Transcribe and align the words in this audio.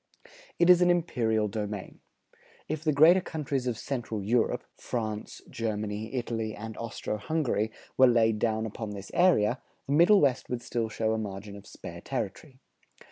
It 0.57 0.67
is 0.67 0.81
an 0.81 0.89
imperial 0.89 1.47
domain. 1.47 1.99
If 2.67 2.83
the 2.83 2.91
greater 2.91 3.21
countries 3.21 3.67
of 3.67 3.77
Central 3.77 4.23
Europe, 4.23 4.63
France, 4.75 5.43
Germany, 5.47 6.15
Italy, 6.15 6.55
and 6.55 6.75
Austro 6.77 7.17
Hungary, 7.17 7.71
were 7.97 8.07
laid 8.07 8.39
down 8.39 8.65
upon 8.65 8.93
this 8.95 9.11
area, 9.13 9.61
the 9.85 9.93
Middle 9.93 10.19
West 10.19 10.49
would 10.49 10.63
still 10.63 10.89
show 10.89 11.13
a 11.13 11.19
margin 11.19 11.55
of 11.55 11.67
spare 11.67 12.01
territory. 12.01 12.57